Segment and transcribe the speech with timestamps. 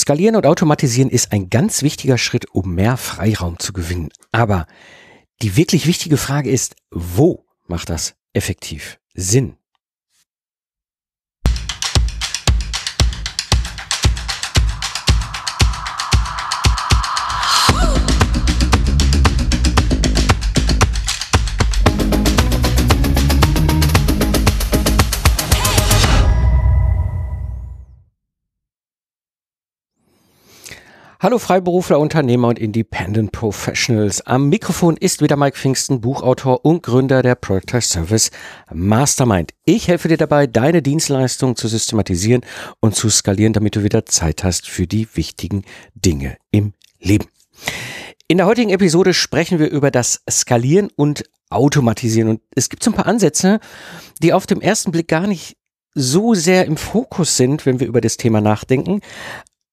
[0.00, 4.08] Skalieren und Automatisieren ist ein ganz wichtiger Schritt, um mehr Freiraum zu gewinnen.
[4.32, 4.66] Aber
[5.42, 9.56] die wirklich wichtige Frage ist, wo macht das effektiv Sinn?
[31.22, 34.26] Hallo Freiberufler, Unternehmer und Independent Professionals.
[34.26, 38.30] Am Mikrofon ist wieder Mike Pfingsten, Buchautor und Gründer der Project Service
[38.72, 39.52] Mastermind.
[39.66, 42.40] Ich helfe dir dabei, deine Dienstleistungen zu systematisieren
[42.80, 47.26] und zu skalieren, damit du wieder Zeit hast für die wichtigen Dinge im Leben.
[48.26, 52.30] In der heutigen Episode sprechen wir über das Skalieren und Automatisieren.
[52.30, 53.60] Und es gibt so ein paar Ansätze,
[54.22, 55.58] die auf dem ersten Blick gar nicht
[55.92, 59.02] so sehr im Fokus sind, wenn wir über das Thema nachdenken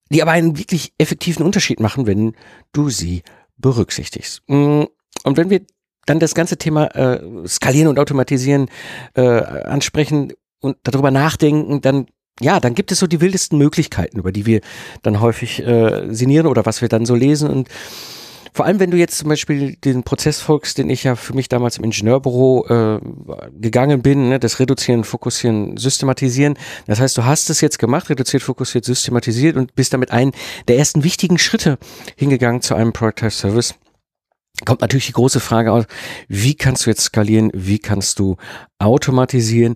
[0.10, 2.34] die aber einen wirklich effektiven Unterschied machen, wenn
[2.74, 3.24] du sie
[3.58, 4.42] berücksichtigst.
[4.48, 4.84] Mm,
[5.24, 5.62] und wenn wir
[6.06, 8.70] dann das ganze Thema äh, Skalieren und Automatisieren
[9.16, 12.08] äh, ansprechen und darüber nachdenken, dann
[12.40, 14.62] ja, dann gibt es so die wildesten Möglichkeiten, über die wir
[15.02, 17.68] dann häufig äh, sinnieren oder was wir dann so lesen und
[18.58, 21.48] vor allem, wenn du jetzt zum Beispiel den Prozess folgst, den ich ja für mich
[21.48, 23.00] damals im Ingenieurbüro äh,
[23.52, 26.58] gegangen bin, ne, das Reduzieren, Fokussieren, Systematisieren.
[26.88, 30.32] Das heißt, du hast es jetzt gemacht, reduziert, fokussiert, systematisiert und bist damit einen
[30.68, 31.78] der ersten wichtigen Schritte
[32.16, 33.76] hingegangen zu einem Productized Service
[34.66, 35.86] kommt natürlich die große Frage aus,
[36.28, 38.38] wie kannst du jetzt skalieren, wie kannst du
[38.80, 39.76] automatisieren,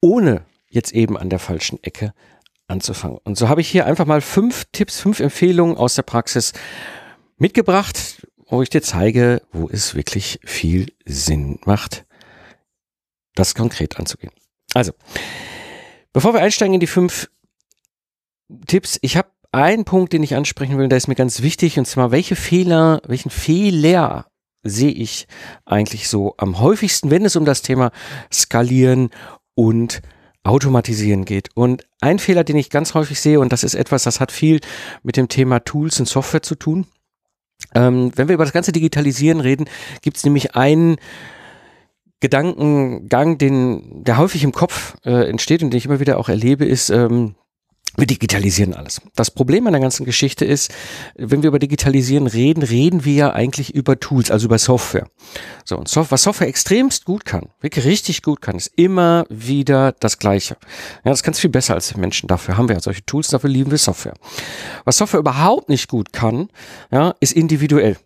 [0.00, 2.12] ohne jetzt eben an der falschen Ecke
[2.68, 3.18] anzufangen.
[3.24, 6.52] Und so habe ich hier einfach mal fünf Tipps, fünf Empfehlungen aus der Praxis
[7.40, 12.04] mitgebracht, wo ich dir zeige, wo es wirklich viel Sinn macht,
[13.34, 14.32] das konkret anzugehen.
[14.74, 14.92] Also,
[16.12, 17.30] bevor wir einsteigen in die fünf
[18.66, 21.86] Tipps, ich habe einen Punkt, den ich ansprechen will, der ist mir ganz wichtig, und
[21.86, 24.26] zwar, welche Fehler, welchen Fehler
[24.62, 25.26] sehe ich
[25.64, 27.90] eigentlich so am häufigsten, wenn es um das Thema
[28.32, 29.10] Skalieren
[29.54, 30.02] und
[30.42, 31.48] Automatisieren geht.
[31.54, 34.60] Und ein Fehler, den ich ganz häufig sehe, und das ist etwas, das hat viel
[35.02, 36.86] mit dem Thema Tools und Software zu tun,
[37.74, 39.66] ähm, wenn wir über das ganze Digitalisieren reden,
[40.02, 40.96] gibt es nämlich einen
[42.20, 46.66] Gedankengang, den, der häufig im Kopf äh, entsteht und den ich immer wieder auch erlebe,
[46.66, 47.34] ist, ähm,
[47.96, 49.00] wir digitalisieren alles.
[49.16, 50.72] Das Problem an der ganzen Geschichte ist,
[51.16, 55.08] wenn wir über Digitalisieren reden, reden wir ja eigentlich über Tools, also über Software.
[55.64, 59.92] So, und Software, was Software extremst gut kann, wirklich richtig gut kann, ist immer wieder
[59.92, 60.56] das Gleiche.
[61.04, 62.28] Ja, das kann es viel besser als Menschen.
[62.28, 64.14] Dafür haben wir ja solche Tools, dafür lieben wir Software.
[64.84, 66.48] Was Software überhaupt nicht gut kann,
[66.92, 67.96] ja, ist individuell.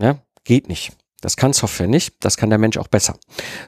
[0.00, 0.92] Ja, geht nicht.
[1.20, 3.16] Das kann Software nicht, das kann der Mensch auch besser.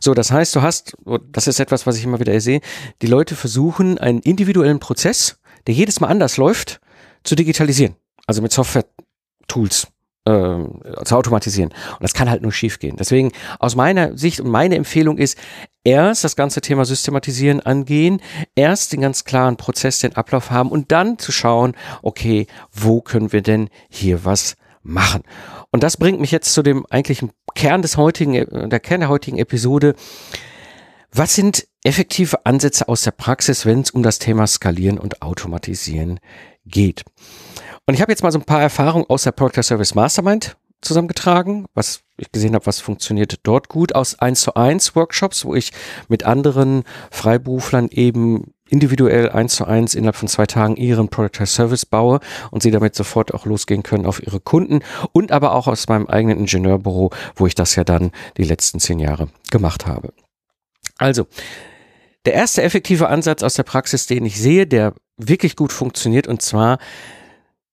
[0.00, 0.96] So, das heißt, du hast,
[1.30, 2.60] das ist etwas, was ich immer wieder sehe,
[3.00, 5.36] die Leute versuchen einen individuellen Prozess
[5.66, 6.80] der jedes Mal anders läuft,
[7.22, 7.96] zu digitalisieren.
[8.26, 9.88] Also mit Software-Tools
[10.26, 10.64] äh,
[11.04, 11.70] zu automatisieren.
[11.70, 12.96] Und das kann halt nur schiefgehen.
[12.96, 15.38] Deswegen aus meiner Sicht und meine Empfehlung ist,
[15.84, 18.20] erst das ganze Thema Systematisieren angehen,
[18.54, 23.32] erst den ganz klaren Prozess, den Ablauf haben und dann zu schauen, okay, wo können
[23.32, 25.22] wir denn hier was machen?
[25.70, 29.08] Und das bringt mich jetzt zu dem eigentlichen Kern des heutigen, äh, der Kern der
[29.08, 29.94] heutigen Episode.
[31.12, 36.18] Was sind effektive Ansätze aus der Praxis, wenn es um das Thema Skalieren und Automatisieren
[36.66, 37.04] geht?
[37.86, 41.66] Und ich habe jetzt mal so ein paar Erfahrungen aus der Product Service Mastermind zusammengetragen,
[41.74, 45.72] was ich gesehen habe, was funktioniert dort gut aus 1 zu 1 Workshops, wo ich
[46.08, 51.84] mit anderen Freiberuflern eben individuell 1 zu 1 innerhalb von zwei Tagen ihren Product Service
[51.86, 52.20] baue
[52.50, 54.80] und sie damit sofort auch losgehen können auf ihre Kunden
[55.12, 58.98] und aber auch aus meinem eigenen Ingenieurbüro, wo ich das ja dann die letzten zehn
[58.98, 60.12] Jahre gemacht habe.
[60.98, 61.26] Also,
[62.24, 66.42] der erste effektive Ansatz aus der Praxis, den ich sehe, der wirklich gut funktioniert, und
[66.42, 66.78] zwar,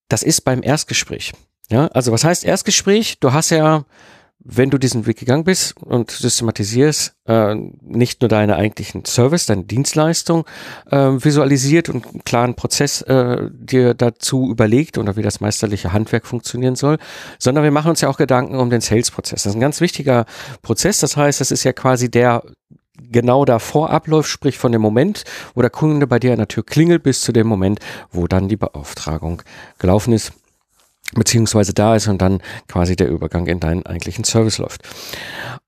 [0.08, 1.32] das ist beim Erstgespräch.
[1.70, 3.18] Ja, also was heißt Erstgespräch?
[3.18, 3.84] Du hast ja,
[4.44, 9.64] wenn du diesen Weg gegangen bist und systematisierst, äh, nicht nur deine eigentlichen Service, deine
[9.64, 10.44] Dienstleistung
[10.90, 16.26] äh, visualisiert und einen klaren Prozess äh, dir dazu überlegt oder wie das meisterliche Handwerk
[16.26, 16.98] funktionieren soll,
[17.38, 19.44] sondern wir machen uns ja auch Gedanken um den Sales-Prozess.
[19.44, 20.26] Das ist ein ganz wichtiger
[20.60, 20.98] Prozess.
[20.98, 22.42] Das heißt, das ist ja quasi der
[23.12, 25.24] genau davor abläuft, sprich von dem Moment,
[25.54, 27.78] wo der Kunde bei dir an der Tür klingelt, bis zu dem Moment,
[28.10, 29.42] wo dann die Beauftragung
[29.78, 30.32] gelaufen ist
[31.14, 34.82] beziehungsweise da ist und dann quasi der Übergang in deinen eigentlichen Service läuft.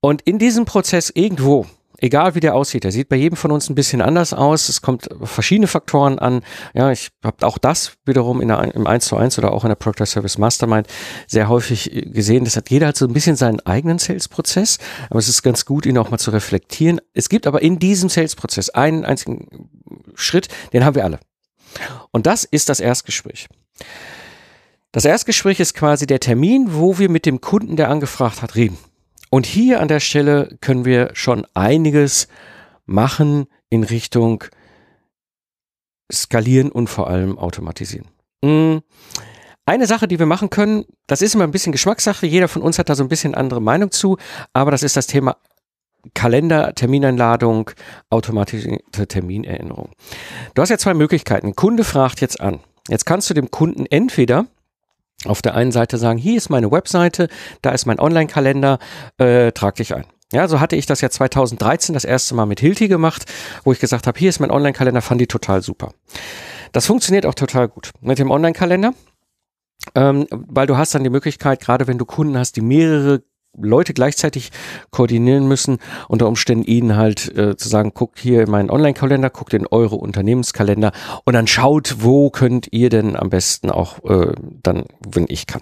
[0.01, 1.67] Und in diesem Prozess irgendwo
[1.99, 4.69] egal wie der aussieht, der sieht bei jedem von uns ein bisschen anders aus.
[4.69, 6.41] Es kommt verschiedene Faktoren an.
[6.73, 9.69] Ja, ich habe auch das wiederum in der, im 1 zu 1 oder auch in
[9.69, 10.87] der Proctor Service Mastermind
[11.27, 12.45] sehr häufig gesehen.
[12.45, 14.77] Das hat jeder halt so ein bisschen seinen eigenen Sales-Prozess,
[15.09, 17.01] aber es ist ganz gut, ihn auch mal zu reflektieren.
[17.13, 19.69] Es gibt aber in diesem Sales-Prozess einen einzigen
[20.15, 21.19] Schritt, den haben wir alle.
[22.11, 23.47] Und das ist das Erstgespräch.
[24.91, 28.77] Das Erstgespräch ist quasi der Termin, wo wir mit dem Kunden, der angefragt hat, reden.
[29.35, 32.29] Und hier an der Stelle können wir schon einiges
[32.85, 34.45] machen in Richtung
[36.09, 38.07] skalieren und vor allem automatisieren.
[38.45, 38.81] Hm.
[39.65, 42.79] Eine Sache, die wir machen können, das ist immer ein bisschen Geschmackssache, jeder von uns
[42.79, 44.15] hat da so ein bisschen andere Meinung zu,
[44.53, 45.35] aber das ist das Thema
[46.13, 47.71] Kalender, Termineinladung,
[48.09, 49.89] automatisierte Terminerinnerung.
[50.53, 51.57] Du hast ja zwei Möglichkeiten.
[51.57, 52.61] Kunde fragt jetzt an.
[52.87, 54.45] Jetzt kannst du dem Kunden entweder
[55.27, 57.27] auf der einen Seite sagen, hier ist meine Webseite,
[57.61, 58.79] da ist mein Online-Kalender,
[59.17, 60.05] äh, trag dich ein.
[60.31, 63.31] Ja, so hatte ich das ja 2013 das erste Mal mit Hilti gemacht,
[63.63, 65.91] wo ich gesagt habe, hier ist mein Online-Kalender, fand die total super.
[66.71, 67.91] Das funktioniert auch total gut.
[68.01, 68.93] Mit dem Online-Kalender
[69.93, 73.21] ähm, weil du hast dann die Möglichkeit, gerade wenn du Kunden hast, die mehrere
[73.57, 74.51] Leute gleichzeitig
[74.91, 79.53] koordinieren müssen, unter Umständen ihnen halt äh, zu sagen, guckt hier in meinen Online-Kalender, guckt
[79.53, 80.91] in eure Unternehmenskalender
[81.23, 85.61] und dann schaut, wo könnt ihr denn am besten auch äh, dann, wenn ich kann.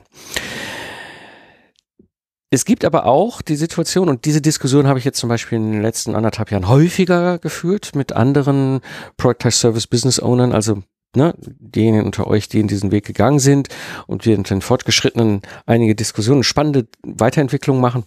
[2.54, 5.72] Es gibt aber auch die Situation, und diese Diskussion habe ich jetzt zum Beispiel in
[5.72, 8.82] den letzten anderthalb Jahren häufiger geführt mit anderen
[9.18, 10.84] Product Service Business Ownern, also
[11.16, 13.70] ne, diejenigen unter euch, die in diesen Weg gegangen sind
[14.08, 18.06] und wir in den Fortgeschrittenen einige Diskussionen, spannende Weiterentwicklungen machen.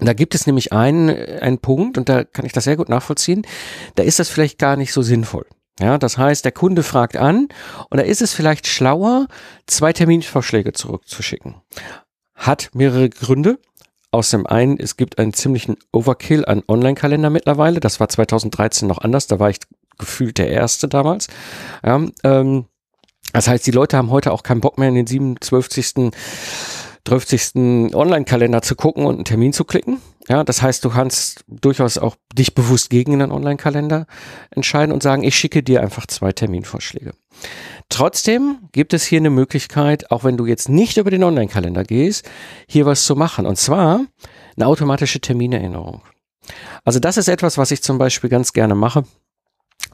[0.00, 3.46] Da gibt es nämlich einen, einen Punkt, und da kann ich das sehr gut nachvollziehen,
[3.94, 5.46] da ist das vielleicht gar nicht so sinnvoll.
[5.80, 7.48] Ja, das heißt, der Kunde fragt an
[7.90, 9.26] und da ist es vielleicht schlauer,
[9.66, 11.56] zwei Terminvorschläge zurückzuschicken.
[12.34, 13.58] Hat mehrere Gründe.
[14.12, 17.80] Aus dem einen, es gibt einen ziemlichen Overkill an Online-Kalender mittlerweile.
[17.80, 19.26] Das war 2013 noch anders.
[19.26, 19.58] Da war ich
[19.98, 21.28] gefühlt der Erste damals.
[21.84, 22.66] Ja, ähm,
[23.32, 26.12] das heißt, die Leute haben heute auch keinen Bock mehr in den 27.
[27.04, 27.94] 30.
[27.94, 30.00] Online-Kalender zu gucken und einen Termin zu klicken.
[30.26, 34.06] Ja, das heißt, du kannst durchaus auch dich bewusst gegen einen Online-Kalender
[34.50, 37.12] entscheiden und sagen, ich schicke dir einfach zwei Terminvorschläge.
[37.90, 42.28] Trotzdem gibt es hier eine Möglichkeit, auch wenn du jetzt nicht über den Online-Kalender gehst,
[42.66, 43.44] hier was zu machen.
[43.44, 44.06] Und zwar
[44.56, 46.00] eine automatische Terminerinnerung.
[46.84, 49.04] Also das ist etwas, was ich zum Beispiel ganz gerne mache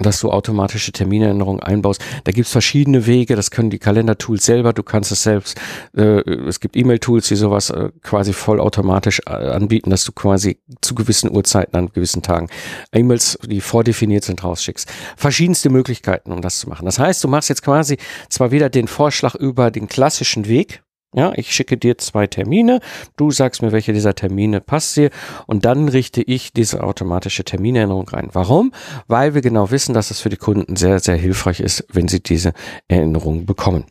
[0.02, 2.02] dass du automatische Terminerinnerungen einbaust.
[2.24, 5.60] Da gibt's verschiedene Wege, das können die Kalendertools selber, du kannst es selbst,
[5.96, 10.94] äh, es gibt E-Mail-Tools, die sowas äh, quasi vollautomatisch äh, anbieten, dass du quasi zu
[10.94, 12.48] gewissen Uhrzeiten an gewissen Tagen
[12.92, 14.90] E-Mails, die vordefiniert sind, rausschickst.
[15.16, 16.84] Verschiedenste Möglichkeiten, um das zu machen.
[16.84, 17.96] Das heißt, du machst jetzt quasi
[18.28, 20.82] zwar wieder den Vorschlag über den klassischen Weg,
[21.14, 22.80] ja, ich schicke dir zwei Termine,
[23.16, 25.10] du sagst mir, welche dieser Termine passt dir
[25.46, 28.28] und dann richte ich diese automatische Terminerinnerung rein.
[28.32, 28.72] Warum?
[29.08, 32.22] Weil wir genau wissen, dass es für die Kunden sehr, sehr hilfreich ist, wenn sie
[32.22, 32.52] diese
[32.86, 33.86] Erinnerung bekommen.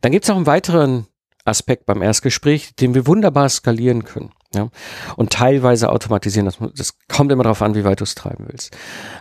[0.00, 1.06] Dann gibt es noch einen weiteren
[1.44, 4.30] Aspekt beim Erstgespräch, den wir wunderbar skalieren können.
[4.54, 4.70] Ja,
[5.16, 6.46] und teilweise automatisieren.
[6.46, 8.74] Das, das kommt immer darauf an, wie weit du es treiben willst.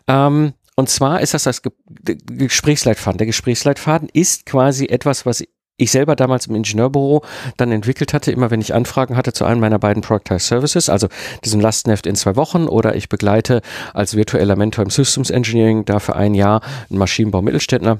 [0.07, 3.18] Ähm, und zwar ist das das Gesprächsleitfaden.
[3.18, 5.44] Der Gesprächsleitfaden ist quasi etwas, was
[5.77, 7.24] ich selber damals im Ingenieurbüro
[7.56, 11.07] dann entwickelt hatte, immer wenn ich Anfragen hatte zu einem meiner beiden Productized Services, also
[11.45, 13.62] diesem Lastenheft in zwei Wochen oder ich begleite
[13.94, 18.00] als virtueller Mentor im Systems Engineering dafür ein Jahr einen Maschinenbau Mittelständler.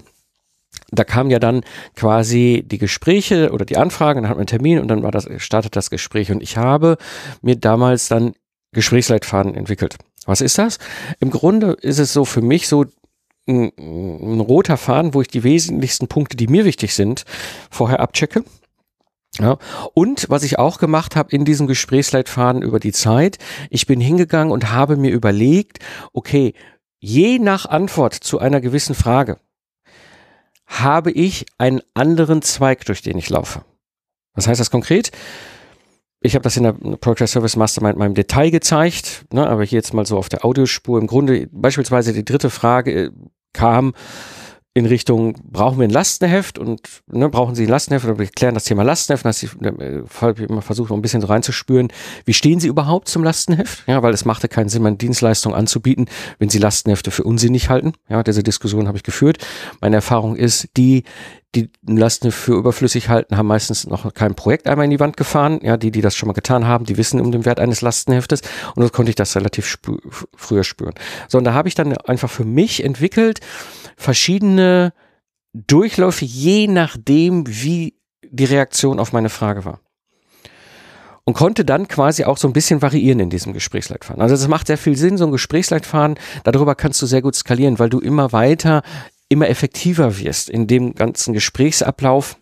[0.90, 1.62] Da kamen ja dann
[1.96, 5.28] quasi die Gespräche oder die Anfragen, dann hat man einen Termin und dann war das,
[5.38, 6.32] startet das Gespräch.
[6.32, 6.98] Und ich habe
[7.42, 8.34] mir damals dann
[8.74, 9.98] Gesprächsleitfaden entwickelt.
[10.26, 10.78] Was ist das?
[11.20, 12.86] Im Grunde ist es so für mich so
[13.48, 17.24] ein, ein roter Faden, wo ich die wesentlichsten Punkte, die mir wichtig sind,
[17.70, 18.44] vorher abchecke.
[19.40, 19.58] Ja,
[19.94, 23.38] und was ich auch gemacht habe in diesem Gesprächsleitfaden über die Zeit,
[23.70, 25.80] ich bin hingegangen und habe mir überlegt,
[26.14, 26.54] okay,
[27.00, 29.40] je nach Antwort zu einer gewissen Frage
[30.66, 33.64] habe ich einen anderen Zweig, durch den ich laufe.
[34.34, 35.12] Was heißt das konkret?
[36.22, 39.78] ich habe das in der Project Service Mastermind mal im Detail gezeigt, ne, aber hier
[39.78, 41.00] jetzt mal so auf der Audiospur.
[41.00, 43.12] Im Grunde beispielsweise die dritte Frage äh,
[43.58, 43.94] kam
[44.78, 48.54] in Richtung, brauchen wir ein Lastenheft und ne, brauchen Sie ein Lastenheft oder wir klären
[48.54, 50.04] das Thema Lastenheft, dass ich äh,
[50.48, 51.88] immer versucht, ein bisschen so reinzuspüren,
[52.26, 53.84] wie stehen Sie überhaupt zum Lastenheft?
[53.88, 56.06] Ja, weil es machte keinen Sinn, meine Dienstleistung anzubieten,
[56.38, 57.94] wenn Sie Lastenhefte für unsinnig halten.
[58.08, 59.40] Ja, diese Diskussion habe ich geführt.
[59.82, 61.06] Meine Erfahrung ist, die,
[61.56, 65.60] die Lasten für überflüssig halten, haben meistens noch kein Projekt einmal in die Wand gefahren.
[65.64, 68.42] Ja, die, die das schon mal getan haben, die wissen um den Wert eines Lastenheftes.
[68.76, 69.98] Und so konnte ich das relativ spü
[70.36, 70.94] früher spüren.
[71.28, 73.40] So, und da habe ich dann einfach für mich entwickelt,
[73.96, 74.94] verschiedene
[75.54, 77.96] Durchläufe, je nachdem, wie
[78.30, 79.80] die Reaktion auf meine Frage war.
[81.24, 84.22] Und konnte dann quasi auch so ein bisschen variieren in diesem Gesprächsleitfaden.
[84.22, 86.18] Also das macht sehr viel Sinn, so ein Gesprächsleitfaden.
[86.44, 88.82] Darüber kannst du sehr gut skalieren, weil du immer weiter
[89.30, 92.38] immer effektiver wirst in dem ganzen Gesprächsablauf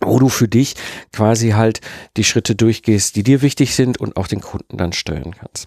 [0.00, 0.74] wo du für dich
[1.12, 1.80] quasi halt
[2.16, 5.66] die Schritte durchgehst, die dir wichtig sind und auch den Kunden dann steuern kannst.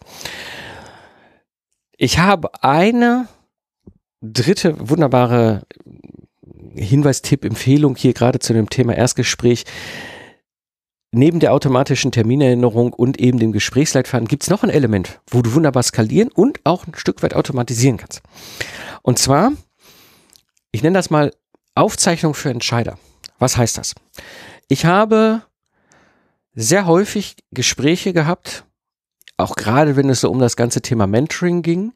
[1.98, 3.28] Ich habe eine
[4.22, 5.64] dritte wunderbare
[6.76, 9.64] Hinweis, Tipp, Empfehlung hier gerade zu dem Thema Erstgespräch.
[11.12, 15.54] Neben der automatischen Terminerinnerung und eben dem Gesprächsleitfaden gibt es noch ein Element, wo du
[15.54, 18.22] wunderbar skalieren und auch ein Stück weit automatisieren kannst.
[19.02, 19.54] Und zwar,
[20.78, 21.34] ich nenne das mal
[21.74, 23.00] Aufzeichnung für Entscheider.
[23.40, 23.96] Was heißt das?
[24.68, 25.42] Ich habe
[26.54, 28.64] sehr häufig Gespräche gehabt,
[29.38, 31.94] auch gerade wenn es so um das ganze Thema Mentoring ging,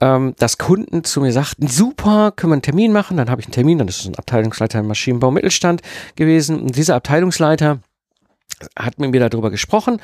[0.00, 3.16] ähm, dass Kunden zu mir sagten, super, können wir einen Termin machen?
[3.16, 5.82] Dann habe ich einen Termin, dann ist es ein Abteilungsleiter im Maschinenbau Mittelstand
[6.14, 6.60] gewesen.
[6.60, 7.80] Und dieser Abteilungsleiter
[8.78, 10.00] hat mit mir darüber gesprochen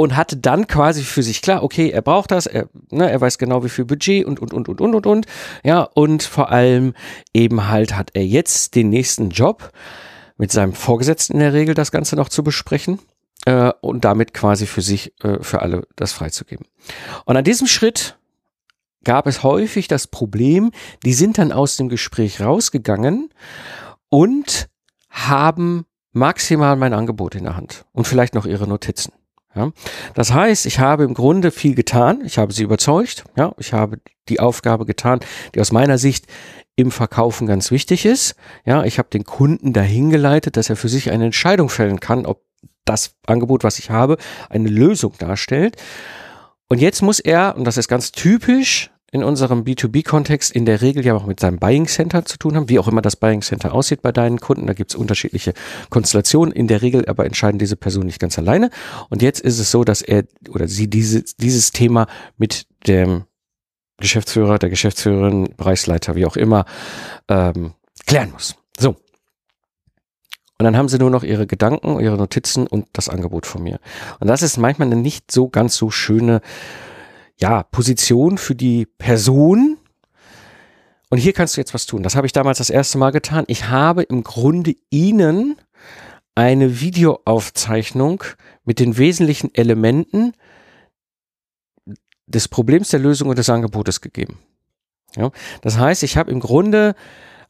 [0.00, 3.36] und hatte dann quasi für sich klar, okay, er braucht das, er, ne, er weiß
[3.36, 5.26] genau wie viel Budget und, und, und, und, und, und, und,
[5.64, 6.94] ja, und vor allem
[7.34, 9.72] eben halt hat er jetzt den nächsten Job
[10.36, 13.00] mit seinem Vorgesetzten in der Regel das Ganze noch zu besprechen
[13.44, 16.64] äh, und damit quasi für sich, äh, für alle das freizugeben.
[17.24, 18.18] Und an diesem Schritt
[19.02, 20.70] gab es häufig das Problem,
[21.04, 23.30] die sind dann aus dem Gespräch rausgegangen
[24.10, 24.68] und
[25.10, 29.12] haben maximal mein Angebot in der Hand und vielleicht noch ihre Notizen.
[29.54, 29.72] Ja,
[30.14, 32.22] das heißt, ich habe im Grunde viel getan.
[32.24, 33.24] Ich habe sie überzeugt.
[33.36, 35.20] Ja, ich habe die Aufgabe getan,
[35.54, 36.26] die aus meiner Sicht
[36.76, 38.36] im Verkaufen ganz wichtig ist.
[38.64, 42.24] Ja, ich habe den Kunden dahin geleitet, dass er für sich eine Entscheidung fällen kann,
[42.26, 42.44] ob
[42.84, 44.16] das Angebot, was ich habe,
[44.48, 45.76] eine Lösung darstellt.
[46.68, 51.04] Und jetzt muss er, und das ist ganz typisch in unserem B2B-Kontext in der Regel
[51.04, 53.72] ja auch mit seinem Buying Center zu tun haben, wie auch immer das Buying Center
[53.72, 54.66] aussieht bei deinen Kunden.
[54.66, 55.54] Da gibt es unterschiedliche
[55.88, 56.52] Konstellationen.
[56.52, 58.70] In der Regel aber entscheiden diese Personen nicht ganz alleine.
[59.08, 63.24] Und jetzt ist es so, dass er oder sie diese, dieses Thema mit dem
[63.96, 66.66] Geschäftsführer, der Geschäftsführerin, Bereichsleiter, wie auch immer,
[67.28, 67.72] ähm,
[68.06, 68.56] klären muss.
[68.78, 68.90] So.
[68.90, 73.80] Und dann haben sie nur noch ihre Gedanken, ihre Notizen und das Angebot von mir.
[74.20, 76.42] Und das ist manchmal eine nicht so ganz so schöne
[77.40, 79.78] ja, Position für die Person.
[81.10, 82.02] Und hier kannst du jetzt was tun.
[82.02, 83.44] Das habe ich damals das erste Mal getan.
[83.46, 85.56] Ich habe im Grunde Ihnen
[86.34, 88.22] eine Videoaufzeichnung
[88.64, 90.32] mit den wesentlichen Elementen
[92.26, 94.38] des Problems der Lösung und des Angebotes gegeben.
[95.16, 95.30] Ja,
[95.62, 96.94] das heißt, ich habe im Grunde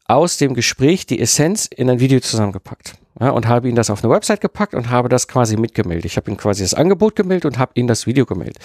[0.09, 4.03] aus dem Gespräch die Essenz in ein Video zusammengepackt ja, und habe ihn das auf
[4.03, 6.05] eine Website gepackt und habe das quasi mitgemeldet.
[6.05, 8.57] Ich habe ihm quasi das Angebot gemeldet und habe ihm das Video gemeldet.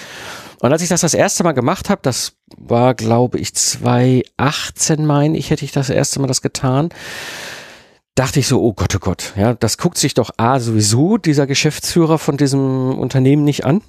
[0.60, 5.36] Und als ich das das erste Mal gemacht habe, das war, glaube ich, 2018, meine
[5.36, 6.88] ich, hätte ich das erste Mal das getan,
[8.14, 11.46] dachte ich so, oh Gott, oh Gott, ja, das guckt sich doch A sowieso dieser
[11.46, 13.82] Geschäftsführer von diesem Unternehmen nicht an.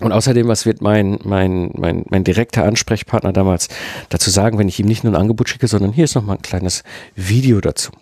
[0.00, 3.68] Und außerdem, was wird mein, mein, mein, mein direkter Ansprechpartner damals
[4.10, 6.42] dazu sagen, wenn ich ihm nicht nur ein Angebot schicke, sondern hier ist nochmal ein
[6.42, 6.82] kleines
[7.14, 7.92] Video dazu.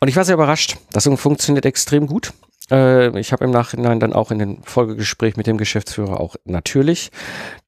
[0.00, 0.76] Und ich war sehr überrascht.
[0.92, 2.32] Das funktioniert extrem gut.
[2.70, 7.10] Äh, ich habe im Nachhinein dann auch in den Folgegespräch mit dem Geschäftsführer auch natürlich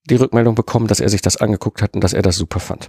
[0.09, 2.89] die Rückmeldung bekommen, dass er sich das angeguckt hat und dass er das super fand.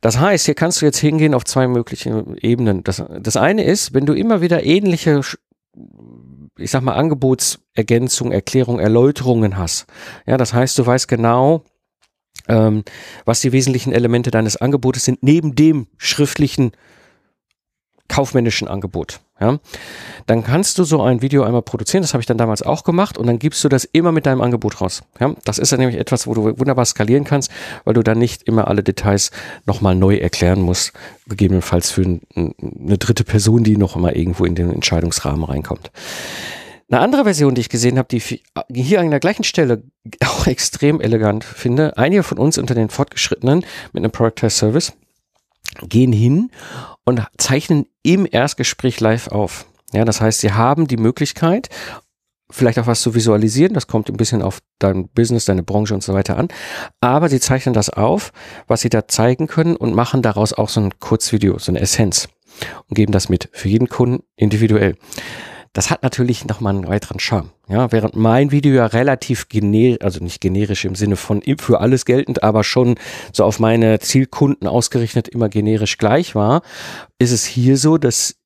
[0.00, 2.84] Das heißt, hier kannst du jetzt hingehen auf zwei mögliche Ebenen.
[2.84, 5.22] Das, das eine ist, wenn du immer wieder ähnliche
[6.58, 9.86] ich sag mal, Angebotsergänzung, Erklärung, Erläuterungen hast.
[10.26, 11.64] Ja, das heißt, du weißt genau,
[12.48, 12.84] ähm,
[13.24, 16.72] was die wesentlichen Elemente deines Angebotes sind, neben dem schriftlichen
[18.08, 19.20] kaufmännischen Angebot.
[19.40, 19.60] Ja,
[20.26, 22.02] dann kannst du so ein Video einmal produzieren.
[22.02, 24.40] Das habe ich dann damals auch gemacht und dann gibst du das immer mit deinem
[24.40, 25.02] Angebot raus.
[25.20, 27.52] Ja, das ist dann nämlich etwas, wo du wunderbar skalieren kannst,
[27.84, 29.30] weil du dann nicht immer alle Details
[29.64, 30.92] nochmal neu erklären musst,
[31.28, 35.92] gegebenenfalls für eine dritte Person, die noch immer irgendwo in den Entscheidungsrahmen reinkommt.
[36.90, 38.40] Eine andere Version, die ich gesehen habe, die
[38.72, 39.82] hier an der gleichen Stelle
[40.24, 44.94] auch extrem elegant finde, einige von uns unter den Fortgeschrittenen mit einem Product Service
[45.82, 46.50] gehen hin
[47.04, 49.66] und zeichnen im Erstgespräch live auf.
[49.92, 51.68] Ja, das heißt, sie haben die Möglichkeit,
[52.50, 53.74] vielleicht auch was zu visualisieren.
[53.74, 56.48] Das kommt ein bisschen auf dein Business, deine Branche und so weiter an.
[57.00, 58.32] Aber sie zeichnen das auf,
[58.66, 62.28] was sie da zeigen können und machen daraus auch so ein Kurzvideo, so eine Essenz
[62.88, 64.96] und geben das mit für jeden Kunden individuell.
[65.72, 67.50] Das hat natürlich nochmal einen weiteren Charme.
[67.68, 72.04] Ja, während mein Video ja relativ generisch, also nicht generisch im Sinne von für alles
[72.04, 72.96] geltend, aber schon
[73.32, 76.62] so auf meine Zielkunden ausgerichtet immer generisch gleich war,
[77.18, 78.36] ist es hier so, dass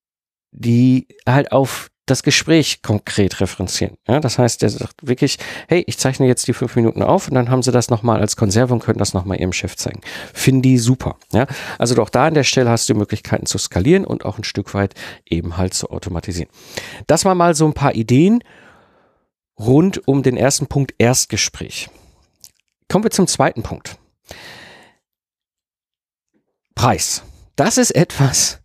[0.50, 3.97] die halt auf das Gespräch konkret referenzieren.
[4.09, 7.35] Ja, das heißt, der sagt wirklich, hey, ich zeichne jetzt die fünf Minuten auf und
[7.35, 10.01] dann haben sie das nochmal als Konserve und können das nochmal ihrem Chef zeigen.
[10.35, 11.17] Finden die super.
[11.33, 11.47] Ja,
[11.79, 14.75] also doch da an der Stelle hast du Möglichkeiten zu skalieren und auch ein Stück
[14.75, 14.95] weit
[15.27, 16.51] eben halt zu automatisieren.
[17.07, 18.43] Das war mal so ein paar Ideen
[19.59, 21.89] rund um den ersten Punkt Erstgespräch.
[22.89, 23.97] Kommen wir zum zweiten Punkt.
[26.75, 27.23] Preis.
[27.55, 28.61] Das ist etwas,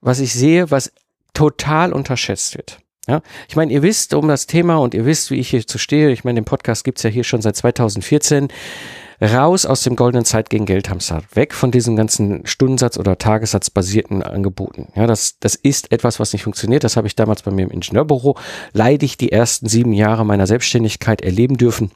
[0.00, 0.92] was ich sehe, was
[1.36, 2.78] total unterschätzt wird.
[3.06, 5.78] Ja, ich meine, ihr wisst um das Thema und ihr wisst, wie ich hier zu
[5.78, 6.10] stehe.
[6.10, 8.48] Ich meine, den Podcast gibt's ja hier schon seit 2014.
[9.20, 14.88] raus aus dem goldenen Zeit gegen Geldhamster, weg von diesem ganzen Stundensatz oder Tagessatzbasierten Angeboten.
[14.96, 16.84] Ja, das, das ist etwas, was nicht funktioniert.
[16.84, 18.36] Das habe ich damals bei mir im Ingenieurbüro
[18.72, 21.92] leidig die ersten sieben Jahre meiner Selbstständigkeit erleben dürfen.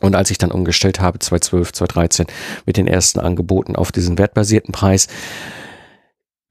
[0.00, 2.26] Und als ich dann umgestellt habe, 2012, 2013,
[2.66, 5.06] mit den ersten Angeboten auf diesen wertbasierten Preis,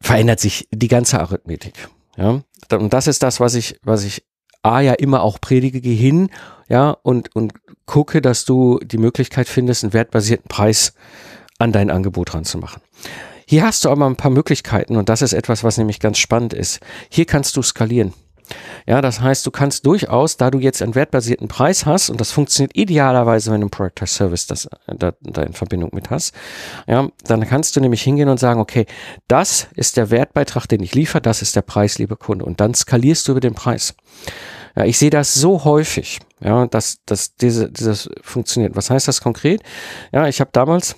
[0.02, 1.74] verändert sich die ganze Arithmetik.
[2.18, 2.42] Ja,
[2.72, 4.24] und das ist das, was ich, was ich
[4.62, 6.30] A ja immer auch predige, geh hin,
[6.70, 7.54] ja, und, und
[7.86, 10.94] gucke, dass du die Möglichkeit findest, einen wertbasierten Preis
[11.60, 12.82] an dein Angebot ranzumachen.
[13.46, 16.54] Hier hast du aber ein paar Möglichkeiten und das ist etwas, was nämlich ganz spannend
[16.54, 16.80] ist.
[17.10, 18.14] Hier kannst du skalieren.
[18.86, 22.32] Ja, das heißt, du kannst durchaus, da du jetzt einen wertbasierten Preis hast, und das
[22.32, 26.34] funktioniert idealerweise, wenn du ein Product Service das, da, da in Verbindung mit hast,
[26.88, 28.86] ja, dann kannst du nämlich hingehen und sagen, okay,
[29.28, 32.46] das ist der Wertbeitrag, den ich liefere, das ist der Preis, lieber Kunde.
[32.46, 33.96] Und dann skalierst du über den Preis.
[34.76, 38.76] Ja, ich sehe das so häufig, ja, dass, dass diese, dieses funktioniert.
[38.76, 39.62] Was heißt das konkret?
[40.12, 40.96] Ja, ich habe damals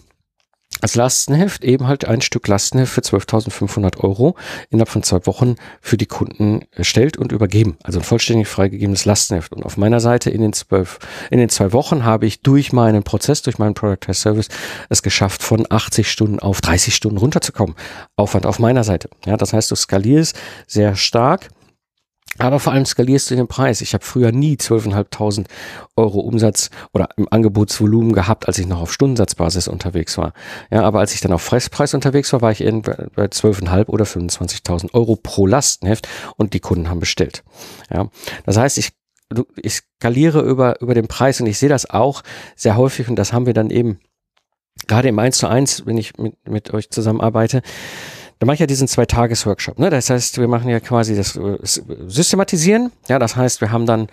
[0.81, 4.35] als Lastenheft eben halt ein Stück Lastenheft für 12.500 Euro
[4.69, 7.77] innerhalb von zwei Wochen für die Kunden erstellt und übergeben.
[7.83, 9.53] Also ein vollständig freigegebenes Lastenheft.
[9.53, 10.99] Und auf meiner Seite in den zwölf,
[11.31, 14.49] in den zwei Wochen habe ich durch meinen Prozess, durch meinen Product Test Service
[14.89, 17.75] es geschafft, von 80 Stunden auf 30 Stunden runterzukommen.
[18.15, 19.09] Aufwand auf meiner Seite.
[19.25, 21.49] Ja, das heißt, du skalierst sehr stark
[22.37, 23.81] aber vor allem skalierst du den Preis.
[23.81, 25.45] Ich habe früher nie 12.500
[25.95, 30.33] Euro Umsatz oder im Angebotsvolumen gehabt, als ich noch auf Stundensatzbasis unterwegs war.
[30.69, 34.93] Ja, aber als ich dann auf Fresspreis unterwegs war, war ich bei 12.500 oder 25.000
[34.93, 37.43] Euro pro Lastenheft und die Kunden haben bestellt.
[37.93, 38.09] Ja,
[38.45, 38.91] das heißt, ich,
[39.55, 42.21] ich skaliere über, über den Preis und ich sehe das auch
[42.55, 43.99] sehr häufig und das haben wir dann eben
[44.87, 47.61] gerade im 1 zu 1, wenn ich mit, mit euch zusammenarbeite,
[48.39, 49.79] da mache ich ja diesen Zwei-Tages-Workshop.
[49.79, 49.89] Ne?
[49.89, 52.91] Das heißt, wir machen ja quasi das äh, Systematisieren.
[53.07, 54.07] Ja, das heißt, wir haben dann,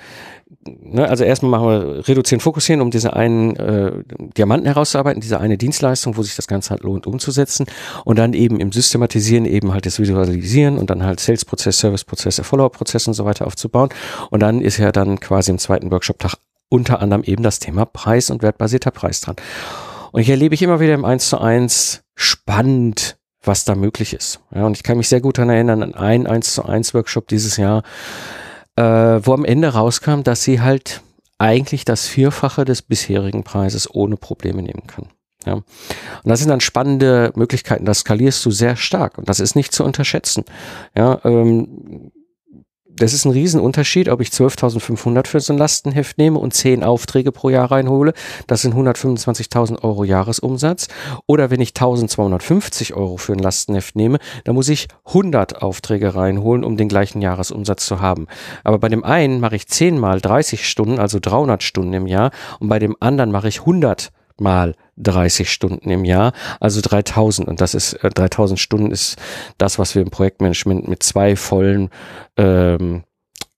[0.65, 3.93] ne, also erstmal machen wir reduzieren, fokussieren, um diese einen äh,
[4.37, 7.67] Diamanten herauszuarbeiten, diese eine Dienstleistung, wo sich das Ganze halt lohnt umzusetzen.
[8.05, 13.09] Und dann eben im Systematisieren eben halt das Visualisieren und dann halt Sales-Prozess, Service-Prozesse, Follow-Prozess
[13.09, 13.89] und so weiter aufzubauen.
[14.31, 16.35] Und dann ist ja dann quasi im zweiten Workshop-Tag
[16.69, 19.37] unter anderem eben das Thema Preis und wertbasierter Preis dran.
[20.13, 24.41] Und hier erlebe ich immer wieder im 1 zu 1 spannend, was da möglich ist.
[24.55, 27.29] Ja, und ich kann mich sehr gut daran erinnern an einen 1 zu 1 Workshop
[27.29, 27.83] dieses Jahr,
[28.77, 31.03] äh, wo am Ende rauskam, dass sie halt
[31.39, 35.09] eigentlich das Vierfache des bisherigen Preises ohne Probleme nehmen kann.
[35.45, 35.55] Ja.
[35.55, 35.65] Und
[36.25, 39.85] das sind dann spannende Möglichkeiten, das skalierst du sehr stark und das ist nicht zu
[39.85, 40.45] unterschätzen.
[40.97, 42.13] Ja, ähm,
[43.03, 47.33] das ist ein Riesenunterschied, ob ich 12.500 für so ein Lastenheft nehme und 10 Aufträge
[47.33, 48.13] pro Jahr reinhole.
[48.47, 50.87] Das sind 125.000 Euro Jahresumsatz.
[51.27, 56.63] Oder wenn ich 1.250 Euro für ein Lastenheft nehme, dann muss ich 100 Aufträge reinholen,
[56.63, 58.29] um den gleichen Jahresumsatz zu haben.
[58.63, 62.31] Aber bei dem einen mache ich 10 mal 30 Stunden, also 300 Stunden im Jahr.
[62.61, 67.61] Und bei dem anderen mache ich 100 mal 30 Stunden im Jahr, also 3000 und
[67.61, 69.17] das ist äh, 3000 Stunden ist
[69.59, 71.91] das, was wir im Projektmanagement mit zwei vollen
[72.37, 73.05] ähm,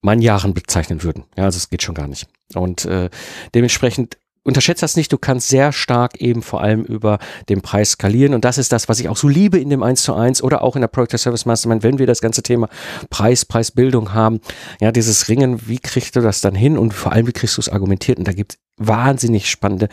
[0.01, 1.25] Mannjahren bezeichnen würden.
[1.37, 2.29] Ja, also es geht schon gar nicht.
[2.55, 3.09] Und äh,
[3.55, 7.19] dementsprechend unterschätzt das nicht, du kannst sehr stark eben vor allem über
[7.49, 8.35] den Preis skalieren.
[8.35, 10.63] Und das ist das, was ich auch so liebe in dem 1 zu 1 oder
[10.63, 12.69] auch in der Project Service Mastermind, wenn wir das ganze Thema
[13.11, 14.41] Preis, Preisbildung haben,
[14.81, 16.79] ja, dieses Ringen, wie kriegst du das dann hin?
[16.79, 18.19] Und vor allem, wie kriegst du es argumentiert?
[18.19, 19.89] Und da gibt wahnsinnig spannende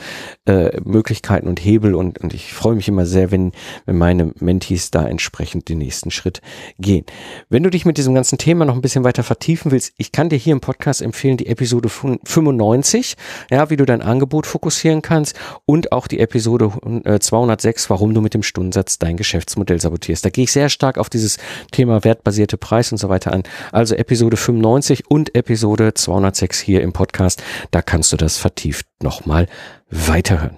[0.45, 3.51] äh, Möglichkeiten und Hebel und, und ich freue mich immer sehr, wenn,
[3.85, 6.41] wenn meine Mentees da entsprechend den nächsten Schritt
[6.79, 7.05] gehen.
[7.49, 10.29] Wenn du dich mit diesem ganzen Thema noch ein bisschen weiter vertiefen willst, ich kann
[10.29, 13.17] dir hier im Podcast empfehlen, die Episode 95,
[13.51, 16.71] ja, wie du dein Angebot fokussieren kannst und auch die Episode
[17.03, 20.25] äh, 206, warum du mit dem Stundensatz dein Geschäftsmodell sabotierst.
[20.25, 21.37] Da gehe ich sehr stark auf dieses
[21.71, 23.43] Thema wertbasierte Preis und so weiter an.
[23.71, 28.87] Also Episode 95 und Episode 206 hier im Podcast, da kannst du das vertiefen vertieft
[29.03, 29.47] nochmal
[29.89, 30.57] weiterhören.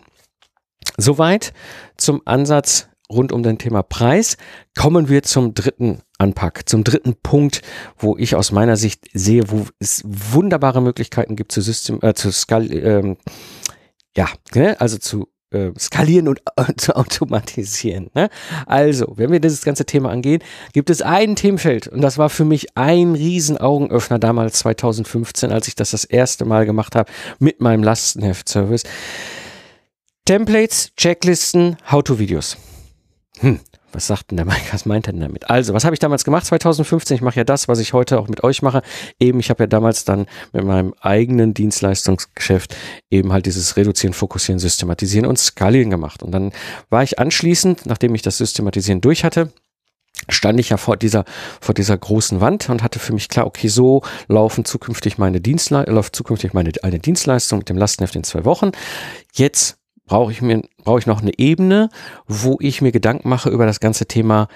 [0.98, 1.54] Soweit
[1.98, 4.38] zum Ansatz rund um den Thema Preis.
[4.76, 7.62] Kommen wir zum dritten Anpack, zum dritten Punkt,
[7.98, 12.32] wo ich aus meiner Sicht sehe, wo es wunderbare Möglichkeiten gibt zu System, äh, zu
[12.32, 13.18] Skal, ähm,
[14.16, 18.10] ja, ne, also zu äh, skalieren und äh, zu automatisieren.
[18.14, 18.30] Ne?
[18.66, 22.46] Also, wenn wir dieses ganze Thema angehen, gibt es ein Themenfeld und das war für
[22.46, 27.62] mich ein riesen Augenöffner damals 2015, als ich das das erste Mal gemacht habe mit
[27.62, 28.84] meinem Lastenheft-Service.
[30.26, 32.58] Templates, Checklisten, How-to-Videos.
[33.40, 33.60] Hm,
[33.94, 35.50] was sagt denn der Mike, was meint er denn damit?
[35.50, 37.16] Also, was habe ich damals gemacht 2015?
[37.16, 38.82] Ich mache ja das, was ich heute auch mit euch mache.
[39.20, 42.76] Eben, ich habe ja damals dann mit meinem eigenen Dienstleistungsgeschäft
[43.10, 46.24] eben halt dieses Reduzieren, Fokussieren, Systematisieren und Skalieren gemacht.
[46.24, 46.52] Und dann
[46.90, 49.52] war ich anschließend, nachdem ich das Systematisieren durch hatte,
[50.30, 51.26] stand ich ja vor dieser,
[51.60, 55.96] vor dieser großen Wand und hatte für mich klar, okay, so laufen zukünftig meine Dienstleistung,
[55.96, 58.72] läuft zukünftig meine eine Dienstleistung mit dem Lastenheft in zwei Wochen.
[59.34, 61.90] Jetzt brauche ich mir, brauche ich noch eine Ebene,
[62.28, 64.48] wo ich mir Gedanken mache über das ganze Thema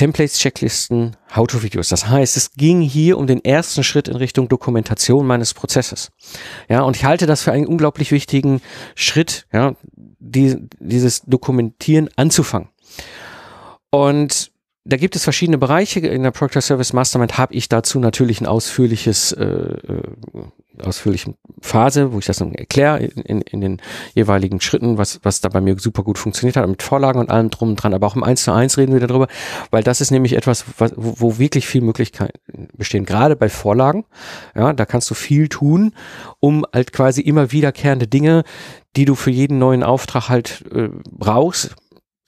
[0.00, 1.88] Templates, Checklisten, How-to-Videos.
[1.90, 6.10] Das heißt, es ging hier um den ersten Schritt in Richtung Dokumentation meines Prozesses.
[6.68, 8.62] Ja, und ich halte das für einen unglaublich wichtigen
[8.94, 9.74] Schritt, ja,
[10.18, 12.68] die, dieses Dokumentieren anzufangen.
[13.90, 14.52] Und
[14.84, 16.00] da gibt es verschiedene Bereiche.
[16.00, 19.76] In der Proctor Service Mastermind habe ich dazu natürlich ein ausführliches, äh,
[20.82, 23.82] äh ausführliche Phase, wo ich das dann erkläre in, in, in den
[24.14, 27.50] jeweiligen Schritten, was, was da bei mir super gut funktioniert hat, mit Vorlagen und allem
[27.50, 27.94] drum und dran.
[27.94, 29.28] Aber auch im 1 zu 1 reden wir darüber,
[29.70, 33.04] weil das ist nämlich etwas, was, wo, wo wirklich viel Möglichkeiten bestehen.
[33.04, 34.04] Gerade bei Vorlagen,
[34.54, 35.92] ja, da kannst du viel tun,
[36.40, 38.44] um halt quasi immer wiederkehrende Dinge,
[38.96, 41.76] die du für jeden neuen Auftrag halt äh, brauchst,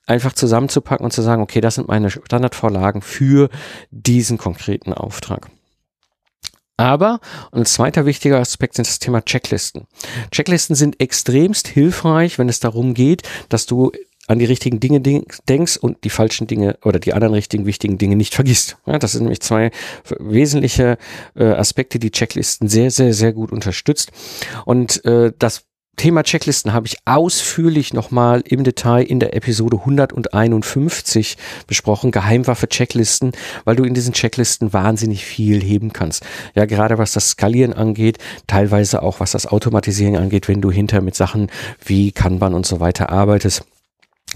[0.07, 3.49] einfach zusammenzupacken und zu sagen, okay, das sind meine Standardvorlagen für
[3.91, 5.51] diesen konkreten Auftrag.
[6.77, 7.21] Aber,
[7.53, 9.87] ein zweiter wichtiger Aspekt sind das Thema Checklisten.
[10.31, 13.93] Checklisten sind extremst hilfreich, wenn es darum geht, dass du
[14.29, 18.17] an die richtigen Dinge denkst und die falschen Dinge oder die anderen richtigen wichtigen Dinge
[18.17, 18.79] nicht vergisst.
[18.87, 19.71] Ja, das sind nämlich zwei
[20.19, 20.97] wesentliche
[21.35, 24.13] äh, Aspekte, die Checklisten sehr, sehr, sehr gut unterstützt.
[24.65, 25.65] Und äh, das
[25.97, 32.11] Thema Checklisten habe ich ausführlich nochmal im Detail in der Episode 151 besprochen.
[32.11, 33.33] Geheimwaffe Checklisten,
[33.65, 36.25] weil du in diesen Checklisten wahnsinnig viel heben kannst.
[36.55, 41.03] Ja, gerade was das Skalieren angeht, teilweise auch was das Automatisieren angeht, wenn du hinter
[41.03, 41.51] mit Sachen
[41.85, 43.65] wie Kanban und so weiter arbeitest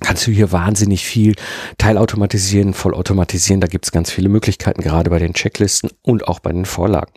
[0.00, 1.34] kannst du hier wahnsinnig viel
[1.78, 3.60] teilautomatisieren, vollautomatisieren.
[3.60, 7.12] Da gibt es ganz viele Möglichkeiten, gerade bei den Checklisten und auch bei den Vorlagen.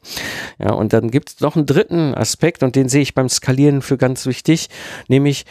[0.60, 3.82] Ja, und dann gibt es noch einen dritten Aspekt und den sehe ich beim Skalieren
[3.82, 4.70] für ganz wichtig,
[5.08, 5.46] nämlich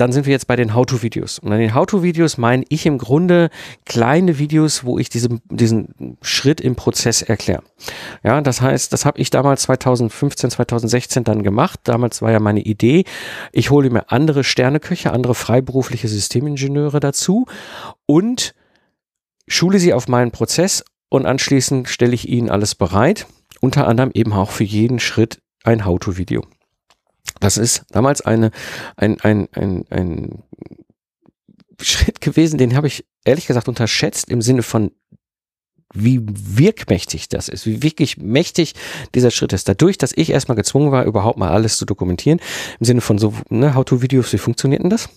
[0.00, 1.38] dann sind wir jetzt bei den How-to-Videos.
[1.40, 3.50] Und an den How-to-Videos meine ich im Grunde
[3.84, 7.62] kleine Videos, wo ich diese, diesen Schritt im Prozess erkläre.
[8.22, 11.80] Ja, das heißt, das habe ich damals 2015, 2016 dann gemacht.
[11.84, 13.04] Damals war ja meine Idee,
[13.52, 17.44] ich hole mir andere Sterneköche, andere freiberufliche Systemingenieure dazu
[18.06, 18.54] und
[19.48, 23.26] schule sie auf meinen Prozess und anschließend stelle ich ihnen alles bereit.
[23.60, 26.42] Unter anderem eben auch für jeden Schritt ein How-to-Video.
[27.38, 28.50] Das ist damals eine,
[28.96, 30.42] ein, ein, ein, ein
[31.80, 34.90] Schritt gewesen, den habe ich ehrlich gesagt unterschätzt im Sinne von
[35.92, 38.74] wie wirkmächtig das ist, wie wirklich mächtig
[39.14, 39.68] dieser Schritt ist.
[39.68, 42.40] Dadurch, dass ich erstmal gezwungen war, überhaupt mal alles zu dokumentieren,
[42.78, 45.08] im Sinne von so, ne, How-to-Videos, wie funktioniert denn das?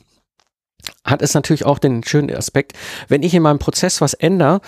[1.04, 2.74] Hat es natürlich auch den schönen Aspekt,
[3.08, 4.62] wenn ich in meinem Prozess was ändere,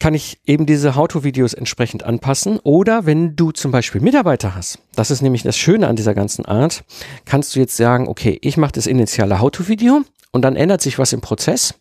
[0.00, 2.58] kann ich eben diese How-to-Videos entsprechend anpassen.
[2.60, 6.44] Oder wenn du zum Beispiel Mitarbeiter hast, das ist nämlich das Schöne an dieser ganzen
[6.44, 6.84] Art,
[7.24, 11.12] kannst du jetzt sagen, okay, ich mache das initiale How-to-Video und dann ändert sich was
[11.12, 11.74] im Prozess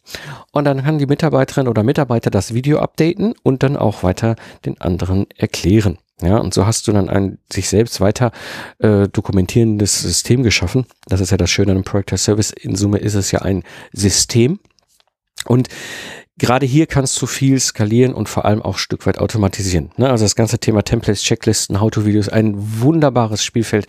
[0.51, 4.79] und dann kann die Mitarbeiterin oder Mitarbeiter das Video updaten und dann auch weiter den
[4.81, 5.99] anderen erklären.
[6.19, 8.31] Ja, und so hast du dann ein sich selbst weiter
[8.79, 10.87] äh, dokumentierendes System geschaffen.
[11.05, 12.49] Das ist ja das Schöne an einem Project Service.
[12.49, 14.59] In Summe ist es ja ein System.
[15.45, 15.67] Und
[16.37, 19.91] gerade hier kannst du viel skalieren und vor allem auch ein Stück weit automatisieren.
[19.97, 20.09] Ne?
[20.09, 23.87] Also das ganze Thema Templates, Checklisten, How-to-Videos, ein wunderbares Spielfeld,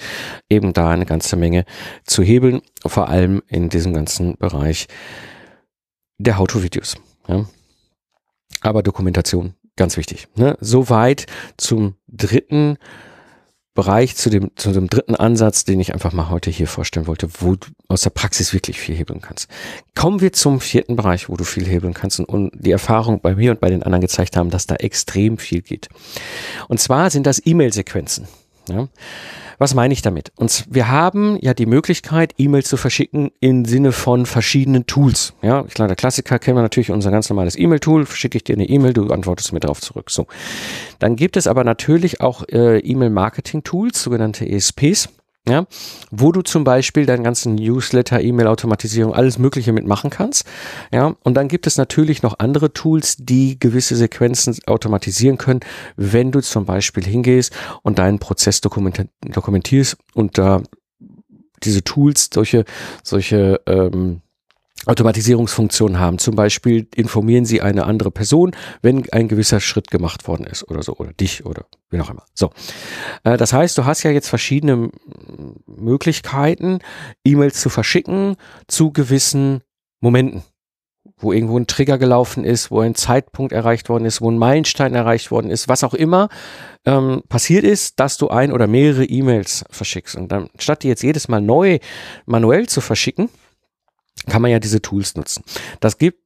[0.48, 1.64] eben da eine ganze Menge
[2.04, 4.88] zu hebeln, vor allem in diesem ganzen Bereich
[6.18, 6.96] der How-to-Videos.
[7.28, 7.44] Ja?
[8.60, 10.28] Aber Dokumentation, ganz wichtig.
[10.34, 10.56] Ne?
[10.60, 12.78] Soweit zum dritten
[13.78, 17.28] Bereich, zu dem, zu dem dritten Ansatz, den ich einfach mal heute hier vorstellen wollte,
[17.38, 19.48] wo du aus der Praxis wirklich viel hebeln kannst.
[19.94, 23.36] Kommen wir zum vierten Bereich, wo du viel hebeln kannst und, und die Erfahrung bei
[23.36, 25.88] mir und bei den anderen gezeigt haben, dass da extrem viel geht.
[26.66, 28.26] Und zwar sind das E-Mail-Sequenzen.
[28.68, 28.88] Ja?
[29.58, 30.30] Was meine ich damit?
[30.36, 35.34] Und wir haben ja die Möglichkeit, E-Mails zu verschicken im Sinne von verschiedenen Tools.
[35.42, 38.06] Ja, klar, der Klassiker kennen wir natürlich unser ganz normales E-Mail-Tool.
[38.06, 40.10] Schicke ich dir eine E-Mail, du antwortest mir darauf zurück.
[40.10, 40.28] So.
[41.00, 45.08] Dann gibt es aber natürlich auch äh, E-Mail-Marketing-Tools, sogenannte ESPs
[45.48, 45.66] ja,
[46.10, 50.44] wo du zum Beispiel deinen ganzen Newsletter, E-Mail-Automatisierung, alles Mögliche mitmachen kannst.
[50.92, 55.60] Ja, und dann gibt es natürlich noch andere Tools, die gewisse Sequenzen automatisieren können,
[55.96, 60.62] wenn du zum Beispiel hingehst und deinen Prozess dokumentierst und da
[61.62, 62.64] diese Tools, solche,
[63.02, 64.20] solche ähm,
[64.88, 66.18] Automatisierungsfunktionen haben.
[66.18, 70.82] Zum Beispiel informieren Sie eine andere Person, wenn ein gewisser Schritt gemacht worden ist oder
[70.82, 72.24] so, oder dich oder wie auch immer.
[72.34, 72.50] So.
[73.22, 74.90] Äh, das heißt, du hast ja jetzt verschiedene
[75.66, 76.78] Möglichkeiten,
[77.24, 79.60] E-Mails zu verschicken zu gewissen
[80.00, 80.42] Momenten,
[81.18, 84.94] wo irgendwo ein Trigger gelaufen ist, wo ein Zeitpunkt erreicht worden ist, wo ein Meilenstein
[84.94, 86.30] erreicht worden ist, was auch immer
[86.86, 90.16] ähm, passiert ist, dass du ein oder mehrere E-Mails verschickst.
[90.16, 91.78] Und dann, statt die jetzt jedes Mal neu
[92.24, 93.28] manuell zu verschicken,
[94.26, 95.44] kann man ja diese Tools nutzen.
[95.80, 96.20] Das gibt,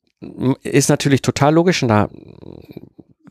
[0.63, 2.09] ist natürlich total logisch und da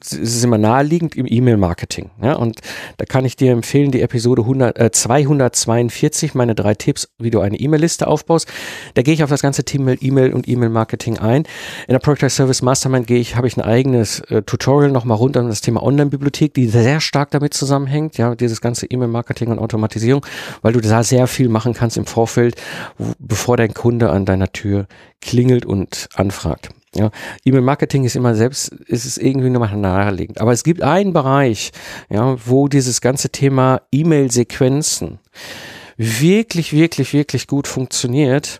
[0.03, 2.09] es ist immer naheliegend im E-Mail-Marketing.
[2.21, 2.59] Ja, und
[2.97, 7.39] da kann ich dir empfehlen, die Episode 100, äh, 242, meine drei Tipps, wie du
[7.39, 8.47] eine E-Mail-Liste aufbaust.
[8.95, 11.43] Da gehe ich auf das ganze Thema E-Mail und E-Mail-Marketing ein.
[11.87, 15.37] In der Product Service Mastermind gehe ich, habe ich ein eigenes äh, Tutorial nochmal rund
[15.37, 18.17] um das Thema Online-Bibliothek, die sehr stark damit zusammenhängt.
[18.17, 20.25] Ja, dieses ganze E-Mail-Marketing und Automatisierung,
[20.61, 22.55] weil du da sehr viel machen kannst im Vorfeld,
[22.97, 24.87] wo, bevor dein Kunde an deiner Tür
[25.21, 26.69] klingelt und anfragt.
[26.93, 27.09] Ja,
[27.45, 30.41] E-Mail-Marketing ist immer selbst, ist es irgendwie nur mal naheliegend.
[30.41, 31.71] Aber es gibt einen Bereich,
[32.09, 35.19] ja, wo dieses ganze Thema E-Mail-Sequenzen
[35.95, 38.59] wirklich, wirklich, wirklich gut funktioniert.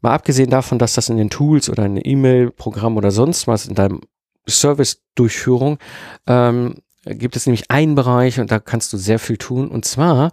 [0.00, 3.74] Mal abgesehen davon, dass das in den Tools oder in E-Mail-Programm oder sonst was in
[3.74, 4.00] deinem
[4.48, 5.78] Service-Durchführung
[6.26, 9.68] ähm, gibt es nämlich einen Bereich und da kannst du sehr viel tun.
[9.68, 10.30] Und zwar,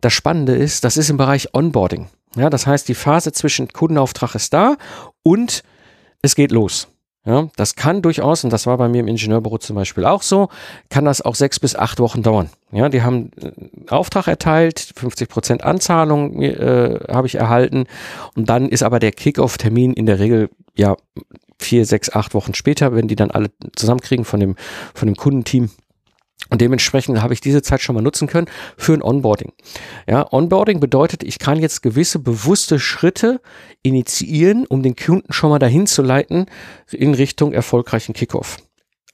[0.00, 2.08] das Spannende ist, das ist im Bereich Onboarding.
[2.36, 4.76] Ja, das heißt, die Phase zwischen Kundenauftrag ist da
[5.22, 5.62] und
[6.22, 6.88] es geht los.
[7.26, 10.48] Ja, das kann durchaus, und das war bei mir im Ingenieurbüro zum Beispiel auch so,
[10.88, 12.48] kann das auch sechs bis acht Wochen dauern.
[12.72, 13.50] Ja, die haben äh,
[13.90, 17.84] Auftrag erteilt, 50 Prozent Anzahlung äh, habe ich erhalten
[18.34, 20.96] und dann ist aber der Kickoff-Termin in der Regel ja
[21.60, 24.56] vier, sechs, acht Wochen später, wenn die dann alle zusammenkriegen von dem,
[24.94, 25.70] von dem Kundenteam.
[26.50, 29.52] Und dementsprechend habe ich diese Zeit schon mal nutzen können für ein Onboarding.
[30.08, 33.40] Ja, Onboarding bedeutet, ich kann jetzt gewisse bewusste Schritte
[33.82, 36.46] initiieren, um den Kunden schon mal dahin zu leiten
[36.90, 38.58] in Richtung erfolgreichen Kickoff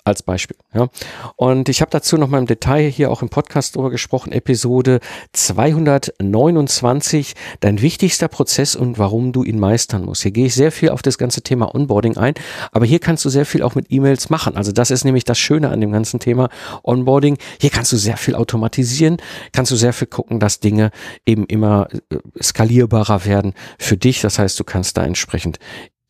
[0.04, 0.56] als Beispiel.
[0.74, 0.88] Ja.
[1.36, 5.00] Und ich habe dazu noch mal im Detail hier auch im Podcast drüber gesprochen, Episode
[5.32, 10.20] 229, dein wichtigster Prozess und warum du ihn meistern musst.
[10.22, 12.34] Hier gehe ich sehr viel auf das ganze Thema Onboarding ein,
[12.70, 14.56] aber hier kannst du sehr viel auch mit E-Mails machen.
[14.56, 16.50] Also das ist nämlich das Schöne an dem ganzen Thema
[16.82, 17.38] Onboarding.
[17.60, 19.16] Hier kannst du sehr viel automatisieren,
[19.52, 20.90] kannst du sehr viel gucken, dass Dinge
[21.24, 24.20] eben immer äh, skalierbarer werden für dich.
[24.20, 25.58] Das heißt, du kannst da entsprechend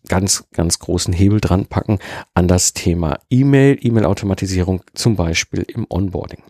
[0.08, 1.98] ganz, ganz großen Hebel dran packen
[2.34, 6.42] an das Thema E-Mail, E-Mail-Automatisierung, zum Beispiel im Onboarding.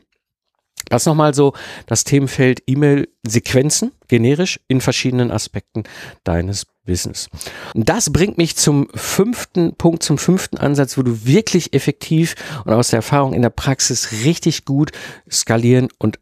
[0.91, 1.55] Das nochmal so
[1.87, 5.85] das Themenfeld E-Mail-Sequenzen, generisch in verschiedenen Aspekten
[6.25, 7.29] deines Business.
[7.75, 12.73] Und das bringt mich zum fünften Punkt, zum fünften Ansatz, wo du wirklich effektiv und
[12.75, 14.93] aus der Erfahrung in der Praxis richtig gut
[15.31, 16.19] skalieren und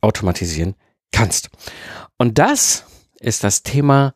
[0.00, 0.74] automatisieren
[1.12, 1.50] kannst.
[2.18, 2.84] Und das
[3.20, 4.14] ist das Thema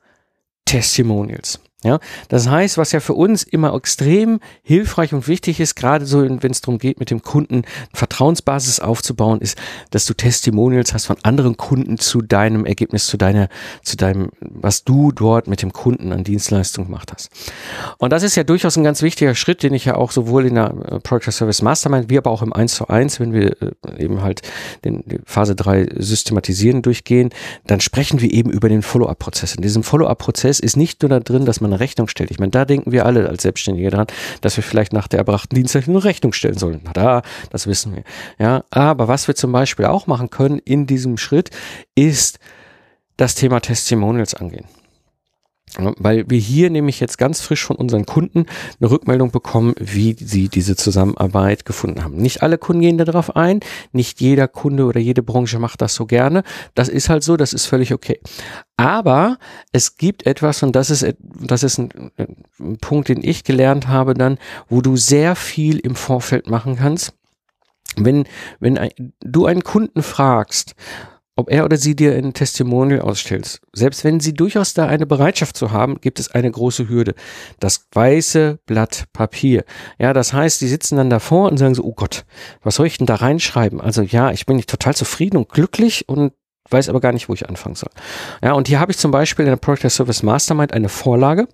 [0.64, 1.60] Testimonials.
[1.84, 6.22] Ja, das heißt, was ja für uns immer extrem hilfreich und wichtig ist, gerade so,
[6.22, 9.58] wenn es darum geht, mit dem Kunden Vertrauensbasis aufzubauen, ist,
[9.90, 13.50] dass du Testimonials hast von anderen Kunden zu deinem Ergebnis, zu deiner,
[13.82, 17.28] zu deinem, was du dort mit dem Kunden an Dienstleistung gemacht hast.
[17.98, 20.54] Und das ist ja durchaus ein ganz wichtiger Schritt, den ich ja auch sowohl in
[20.54, 24.02] der äh, Project Service Mastermind, wie aber auch im 1 zu 1, wenn wir äh,
[24.02, 24.40] eben halt
[24.86, 27.28] den Phase 3 systematisieren durchgehen,
[27.66, 29.54] dann sprechen wir eben über den Follow-up-Prozess.
[29.54, 32.30] In diesem Follow-up-Prozess ist nicht nur da drin, dass man eine Rechnung stellt.
[32.30, 34.06] Ich meine, da denken wir alle als Selbstständige dran,
[34.40, 36.80] dass wir vielleicht nach der erbrachten Dienstleistung eine Rechnung stellen sollen.
[36.84, 38.04] Na da, das wissen wir.
[38.38, 41.50] Ja, aber was wir zum Beispiel auch machen können in diesem Schritt,
[41.94, 42.38] ist
[43.16, 44.66] das Thema Testimonials angehen.
[45.76, 48.46] Weil wir hier nämlich jetzt ganz frisch von unseren Kunden
[48.80, 52.16] eine Rückmeldung bekommen, wie sie diese Zusammenarbeit gefunden haben.
[52.16, 53.60] Nicht alle Kunden gehen darauf ein,
[53.92, 56.44] nicht jeder Kunde oder jede Branche macht das so gerne.
[56.74, 58.20] Das ist halt so, das ist völlig okay.
[58.76, 59.38] Aber
[59.72, 62.12] es gibt etwas, und das ist, das ist ein,
[62.60, 67.14] ein Punkt, den ich gelernt habe dann, wo du sehr viel im Vorfeld machen kannst.
[67.96, 68.24] Wenn,
[68.60, 70.74] wenn ein, du einen Kunden fragst,
[71.36, 73.60] ob er oder sie dir ein Testimonial ausstellt.
[73.72, 77.14] Selbst wenn sie durchaus da eine Bereitschaft zu haben, gibt es eine große Hürde.
[77.58, 79.64] Das weiße Blatt Papier.
[79.98, 82.24] Ja, das heißt, die sitzen dann davor und sagen so, oh Gott,
[82.62, 83.80] was soll ich denn da reinschreiben?
[83.80, 86.32] Also ja, ich bin total zufrieden und glücklich und
[86.70, 87.90] weiß aber gar nicht, wo ich anfangen soll.
[88.42, 91.48] Ja, und hier habe ich zum Beispiel in der Project Service Mastermind eine Vorlage,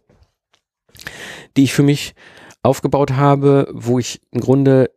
[1.56, 2.14] die ich für mich
[2.62, 4.90] aufgebaut habe, wo ich im Grunde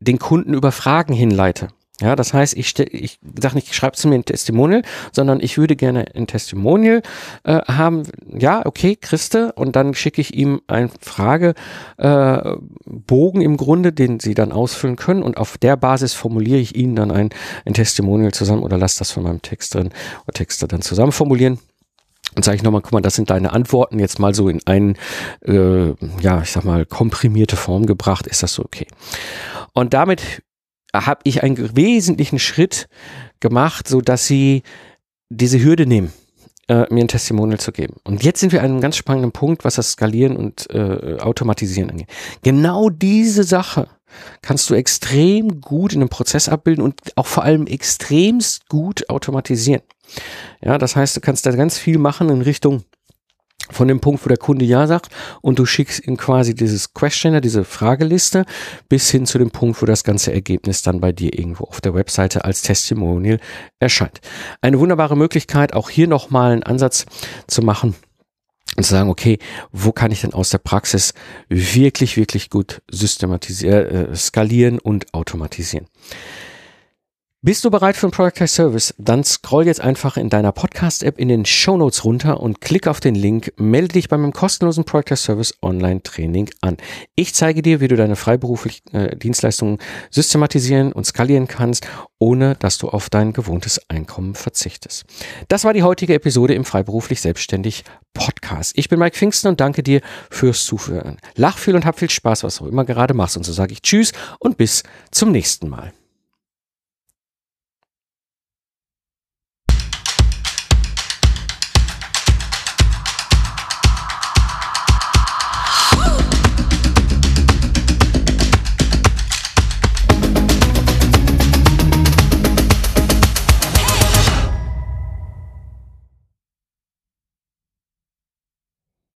[0.00, 1.68] den Kunden über Fragen hinleite.
[2.02, 4.82] Ja, das heißt, ich, ich sage nicht, schreib zu mir ein Testimonial,
[5.12, 7.00] sondern ich würde gerne ein Testimonial
[7.44, 8.02] äh, haben.
[8.38, 11.56] Ja, okay, Christe, und dann schicke ich ihm einen Fragebogen
[13.40, 16.96] äh, im Grunde, den Sie dann ausfüllen können, und auf der Basis formuliere ich Ihnen
[16.96, 17.30] dann ein,
[17.64, 19.88] ein Testimonial zusammen oder lasse das von meinem Text drin
[20.24, 21.60] oder Texter dann zusammen formulieren.
[22.34, 24.98] Und sage ich nochmal, guck mal, das sind deine Antworten jetzt mal so in einen,
[25.46, 28.86] äh, ja, ich sag mal, komprimierte Form gebracht, ist das so okay.
[29.72, 30.42] Und damit
[31.04, 32.88] habe ich einen wesentlichen Schritt
[33.40, 34.62] gemacht, so dass sie
[35.28, 36.12] diese Hürde nehmen,
[36.68, 37.96] äh, mir ein Testimonial zu geben.
[38.04, 41.90] Und jetzt sind wir an einem ganz spannenden Punkt, was das Skalieren und äh, Automatisieren
[41.90, 42.08] angeht.
[42.42, 43.88] Genau diese Sache
[44.42, 49.82] kannst du extrem gut in einem Prozess abbilden und auch vor allem extremst gut automatisieren.
[50.62, 52.84] Ja, das heißt, du kannst da ganz viel machen in Richtung
[53.70, 55.08] von dem Punkt, wo der Kunde Ja sagt
[55.42, 58.44] und du schickst ihm quasi dieses Questionnaire, diese Frageliste,
[58.88, 61.94] bis hin zu dem Punkt, wo das ganze Ergebnis dann bei dir irgendwo auf der
[61.94, 63.40] Webseite als Testimonial
[63.80, 64.20] erscheint.
[64.60, 67.06] Eine wunderbare Möglichkeit, auch hier nochmal einen Ansatz
[67.46, 67.94] zu machen
[68.76, 69.38] und zu sagen, okay,
[69.72, 71.14] wo kann ich denn aus der Praxis
[71.48, 75.86] wirklich, wirklich gut systematisieren, äh, skalieren und automatisieren.
[77.42, 78.94] Bist du bereit für ein Product as Service?
[78.96, 82.98] Dann scroll jetzt einfach in deiner Podcast-App in den Show Notes runter und klick auf
[82.98, 86.78] den Link, melde dich bei meinem kostenlosen Product as Service Online-Training an.
[87.14, 89.78] Ich zeige dir, wie du deine freiberuflichen äh, Dienstleistungen
[90.10, 91.86] systematisieren und skalieren kannst,
[92.18, 95.04] ohne dass du auf dein gewohntes Einkommen verzichtest.
[95.48, 98.72] Das war die heutige Episode im Freiberuflich Selbstständig Podcast.
[98.76, 101.18] Ich bin Mike Pfingsten und danke dir fürs Zuhören.
[101.34, 103.36] Lach viel und hab viel Spaß, was du immer gerade machst.
[103.36, 105.92] Und so sage ich Tschüss und bis zum nächsten Mal.